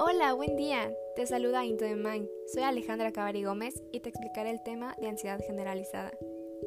[0.00, 0.94] Hola, buen día.
[1.16, 2.28] Te saluda Into the Mind.
[2.46, 6.12] Soy Alejandra Cabari Gómez y te explicaré el tema de ansiedad generalizada.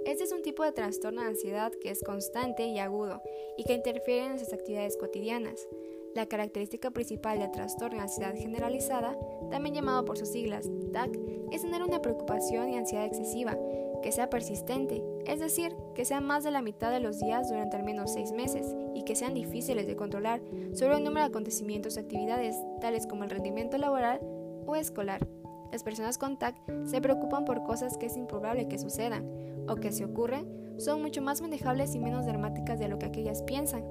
[0.06, 3.22] Este es un tipo de trastorno de ansiedad que es constante y agudo
[3.58, 5.66] y que interfiere en nuestras actividades cotidianas.
[6.14, 9.18] La característica principal del trastorno de ansiedad generalizada,
[9.52, 11.18] también llamado por sus siglas TAC,
[11.52, 13.58] es tener una preocupación y ansiedad excesiva,
[14.02, 17.78] que sea persistente, es decir, que sea más de la mitad de los días durante
[17.78, 20.42] al menos seis meses y que sean difíciles de controlar
[20.74, 24.20] sobre un número de acontecimientos o actividades, tales como el rendimiento laboral
[24.66, 25.28] o escolar.
[25.72, 29.26] Las personas con TAC se preocupan por cosas que es improbable que sucedan
[29.70, 30.48] o que si ocurren
[30.78, 33.84] son mucho más manejables y menos dramáticas de lo que aquellas piensan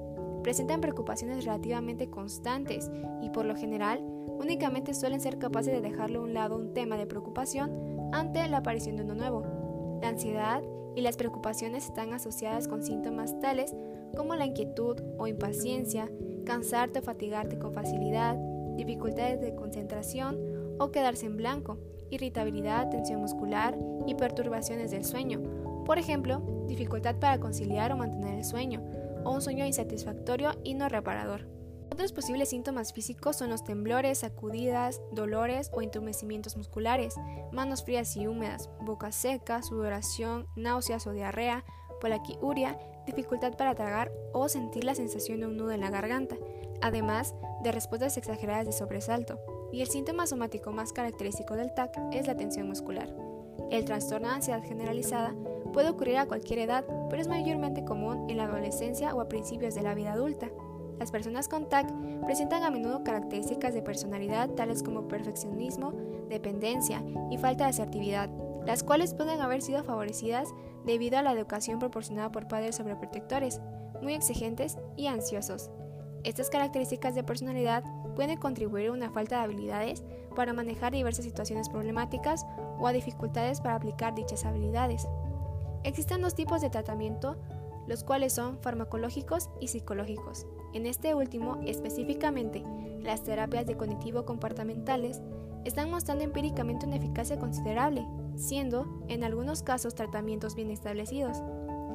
[0.43, 2.91] presentan preocupaciones relativamente constantes
[3.21, 4.01] y por lo general
[4.39, 8.57] únicamente suelen ser capaces de dejarle a un lado un tema de preocupación ante la
[8.57, 9.99] aparición de uno nuevo.
[10.01, 10.61] La ansiedad
[10.95, 13.73] y las preocupaciones están asociadas con síntomas tales
[14.15, 16.09] como la inquietud o impaciencia,
[16.45, 18.35] cansarte o fatigarte con facilidad,
[18.75, 20.37] dificultades de concentración
[20.79, 21.77] o quedarse en blanco,
[22.09, 25.41] irritabilidad, tensión muscular y perturbaciones del sueño.
[25.85, 28.81] Por ejemplo, dificultad para conciliar o mantener el sueño,
[29.23, 31.47] o un sueño insatisfactorio y no reparador.
[31.91, 37.15] Otros posibles síntomas físicos son los temblores, sacudidas, dolores o entumecimientos musculares,
[37.51, 41.65] manos frías y húmedas, boca seca, sudoración, náuseas o diarrea,
[41.99, 46.37] polaquiuria, dificultad para tragar o sentir la sensación de un nudo en la garganta,
[46.81, 49.39] además de respuestas exageradas de sobresalto.
[49.71, 53.13] Y el síntoma somático más característico del TAC es la tensión muscular.
[53.69, 55.35] El trastorno de ansiedad generalizada
[55.71, 58.40] puede ocurrir a cualquier edad, pero es mayormente común en la
[58.71, 60.49] adolescencia o a principios de la vida adulta.
[60.97, 61.91] Las personas con TAC
[62.25, 65.91] presentan a menudo características de personalidad tales como perfeccionismo,
[66.29, 68.29] dependencia y falta de asertividad,
[68.65, 70.47] las cuales pueden haber sido favorecidas
[70.85, 73.59] debido a la educación proporcionada por padres sobreprotectores,
[74.01, 75.69] muy exigentes y ansiosos.
[76.23, 77.83] Estas características de personalidad
[78.15, 80.03] pueden contribuir a una falta de habilidades
[80.35, 82.45] para manejar diversas situaciones problemáticas
[82.79, 85.07] o a dificultades para aplicar dichas habilidades.
[85.83, 87.37] Existen dos tipos de tratamiento,
[87.91, 90.47] los cuales son farmacológicos y psicológicos.
[90.73, 92.63] En este último, específicamente,
[93.01, 95.21] las terapias de cognitivo comportamentales
[95.65, 98.07] están mostrando empíricamente una eficacia considerable,
[98.37, 101.43] siendo, en algunos casos, tratamientos bien establecidos.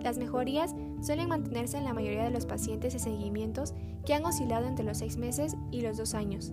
[0.03, 3.73] Las mejorías suelen mantenerse en la mayoría de los pacientes y seguimientos
[4.05, 6.53] que han oscilado entre los 6 meses y los 2 años.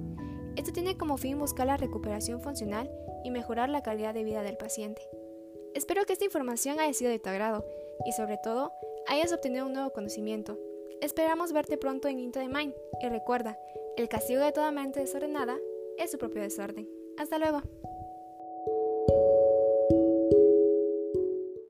[0.56, 2.90] Esto tiene como fin buscar la recuperación funcional
[3.26, 5.02] y mejorar la calidad de vida del paciente.
[5.76, 7.66] Espero que esta información haya sido de tu agrado
[8.06, 8.72] y sobre todo
[9.08, 10.60] hayas obtenido un nuevo conocimiento.
[11.02, 13.58] Esperamos verte pronto en Into the Mind y recuerda,
[13.98, 15.58] el castigo de toda mente desordenada
[15.98, 16.90] es su propio desorden.
[17.18, 17.62] Hasta luego.